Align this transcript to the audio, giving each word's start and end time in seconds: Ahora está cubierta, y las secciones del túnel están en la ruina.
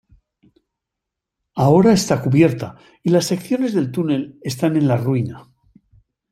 Ahora 1.53 1.91
está 1.93 2.23
cubierta, 2.23 2.75
y 3.03 3.11
las 3.11 3.25
secciones 3.27 3.75
del 3.75 3.91
túnel 3.91 4.39
están 4.41 4.75
en 4.75 4.87
la 4.87 4.97
ruina. 4.97 5.51